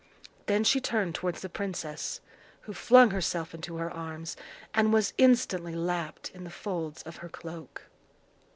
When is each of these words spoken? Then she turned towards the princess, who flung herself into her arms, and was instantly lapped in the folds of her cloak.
Then 0.47 0.63
she 0.63 0.81
turned 0.81 1.13
towards 1.13 1.41
the 1.43 1.47
princess, 1.47 2.21
who 2.61 2.73
flung 2.73 3.11
herself 3.11 3.53
into 3.53 3.75
her 3.77 3.91
arms, 3.93 4.35
and 4.73 4.91
was 4.91 5.13
instantly 5.19 5.75
lapped 5.75 6.31
in 6.31 6.43
the 6.43 6.49
folds 6.49 7.03
of 7.03 7.17
her 7.17 7.29
cloak. 7.29 7.83